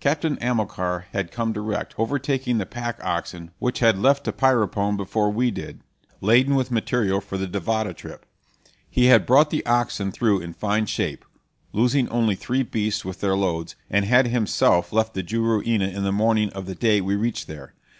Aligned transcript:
Captain 0.00 0.36
Amilcar 0.42 1.04
had 1.12 1.30
come 1.30 1.52
direct, 1.52 1.94
overtaking 1.96 2.58
the 2.58 2.66
pack 2.66 2.98
oxen, 3.04 3.52
which 3.60 3.78
had 3.78 3.96
left 3.96 4.24
Tapirapoan 4.24 4.96
before 4.96 5.30
we 5.30 5.52
did, 5.52 5.80
laden 6.20 6.56
with 6.56 6.72
material 6.72 7.20
for 7.20 7.38
the 7.38 7.46
Duvida 7.46 7.94
trip. 7.94 8.26
He 8.90 9.04
had 9.04 9.24
brought 9.26 9.50
the 9.50 9.64
oxen 9.66 10.10
through 10.10 10.40
in 10.40 10.54
fine 10.54 10.86
shape, 10.86 11.24
losing 11.72 12.08
only 12.08 12.34
three 12.34 12.64
beasts 12.64 13.04
with 13.04 13.20
their 13.20 13.36
loads, 13.36 13.76
and 13.88 14.04
had 14.06 14.26
himself 14.26 14.92
left 14.92 15.14
the 15.14 15.22
Juruena 15.22 15.88
the 16.02 16.10
morning 16.10 16.50
of 16.50 16.66
the 16.66 16.74
day 16.74 17.00
we 17.00 17.14
reached 17.14 17.46
there. 17.46 17.72